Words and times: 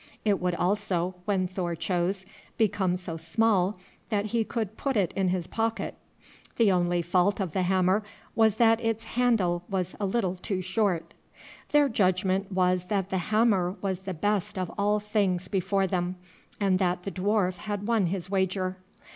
It 0.25 0.39
would 0.41 0.55
also, 0.55 1.13
when 1.25 1.47
Thor 1.47 1.75
chose, 1.75 2.25
become 2.57 2.95
so 2.95 3.17
small 3.17 3.77
that 4.09 4.25
he 4.25 4.43
could 4.43 4.75
put 4.75 4.97
it 4.97 5.13
in 5.13 5.27
his 5.27 5.45
pocket. 5.45 5.93
The 6.55 6.71
only 6.71 7.03
fault 7.03 7.39
of 7.39 7.51
the 7.51 7.61
hammer 7.61 8.01
was 8.33 8.55
that 8.55 8.83
its 8.83 9.03
handle 9.03 9.63
was 9.69 9.95
a 9.99 10.07
little 10.07 10.33
too 10.37 10.59
short. 10.59 11.13
Their 11.69 11.87
judgment 11.87 12.51
was 12.51 12.85
that 12.85 13.11
the 13.11 13.19
hammer 13.29 13.75
was 13.79 13.99
the 13.99 14.15
best 14.15 14.57
of 14.57 14.71
all 14.75 14.97
the 14.97 15.05
things 15.05 15.47
before 15.47 15.85
them, 15.85 16.15
and 16.59 16.79
that 16.79 17.03
the 17.03 17.11
dwarf 17.11 17.57
had 17.57 17.85
won 17.85 18.07
his 18.07 18.27
wager. 18.27 18.77